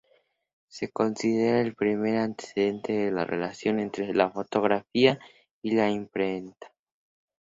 [0.67, 5.19] Se considera el primer antecedente de la relación entre la fotografía
[5.61, 6.73] y la imprenta.